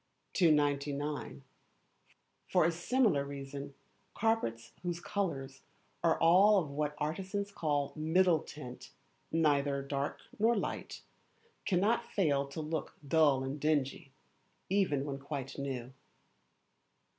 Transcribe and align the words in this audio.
299. 0.33 1.43
For 2.47 2.65
a 2.65 2.71
Similar 2.71 3.23
Reason, 3.23 3.75
carpets 4.15 4.71
whose 4.81 4.99
colours 4.99 5.61
are 6.03 6.19
all 6.19 6.57
of 6.57 6.71
what 6.71 6.95
artists 6.97 7.51
call 7.51 7.93
middle 7.95 8.39
tint 8.39 8.93
(neither 9.31 9.83
dark 9.83 10.21
nor 10.39 10.57
light), 10.57 11.03
cannot 11.67 12.09
fail 12.11 12.47
to 12.47 12.61
look 12.61 12.95
dull 13.07 13.43
and 13.43 13.59
dingy, 13.59 14.11
even 14.71 15.05
when 15.05 15.19
quite 15.19 15.59
new. 15.59 15.93